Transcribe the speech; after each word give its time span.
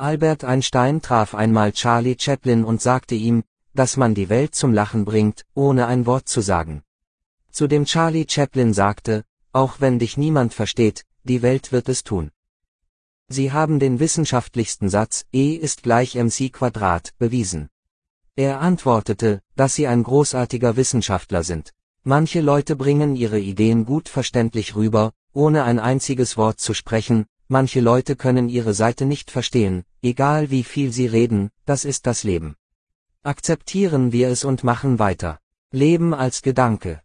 Albert 0.00 0.44
Einstein 0.44 1.02
traf 1.02 1.34
einmal 1.34 1.72
Charlie 1.72 2.16
Chaplin 2.18 2.64
und 2.64 2.80
sagte 2.80 3.14
ihm, 3.14 3.44
dass 3.74 3.98
man 3.98 4.14
die 4.14 4.30
Welt 4.30 4.54
zum 4.54 4.72
Lachen 4.72 5.04
bringt, 5.04 5.44
ohne 5.54 5.86
ein 5.86 6.06
Wort 6.06 6.26
zu 6.26 6.40
sagen. 6.40 6.82
Zu 7.50 7.66
dem 7.66 7.84
Charlie 7.84 8.26
Chaplin 8.26 8.72
sagte, 8.72 9.24
auch 9.52 9.80
wenn 9.80 9.98
dich 9.98 10.16
niemand 10.16 10.54
versteht, 10.54 11.04
die 11.24 11.42
Welt 11.42 11.70
wird 11.70 11.90
es 11.90 12.02
tun. 12.02 12.30
Sie 13.28 13.52
haben 13.52 13.78
den 13.78 14.00
wissenschaftlichsten 14.00 14.88
Satz, 14.88 15.26
E 15.32 15.54
ist 15.54 15.82
gleich 15.82 16.14
mc 16.14 16.50
Quadrat, 16.50 17.12
bewiesen. 17.18 17.68
Er 18.36 18.60
antwortete, 18.60 19.42
dass 19.54 19.74
Sie 19.74 19.86
ein 19.86 20.02
großartiger 20.02 20.76
Wissenschaftler 20.76 21.44
sind. 21.44 21.74
Manche 22.04 22.40
Leute 22.40 22.74
bringen 22.74 23.16
ihre 23.16 23.38
Ideen 23.38 23.84
gut 23.84 24.08
verständlich 24.08 24.74
rüber, 24.74 25.12
ohne 25.34 25.64
ein 25.64 25.78
einziges 25.78 26.38
Wort 26.38 26.58
zu 26.58 26.72
sprechen, 26.72 27.26
manche 27.50 27.80
Leute 27.80 28.16
können 28.16 28.48
ihre 28.48 28.74
Seite 28.74 29.04
nicht 29.04 29.30
verstehen, 29.30 29.84
egal 30.02 30.50
wie 30.50 30.64
viel 30.64 30.92
sie 30.92 31.06
reden, 31.06 31.50
das 31.66 31.84
ist 31.84 32.06
das 32.06 32.24
Leben. 32.24 32.56
Akzeptieren 33.22 34.12
wir 34.12 34.28
es 34.28 34.44
und 34.44 34.64
machen 34.64 34.98
weiter. 34.98 35.38
Leben 35.70 36.14
als 36.14 36.42
Gedanke. 36.42 36.98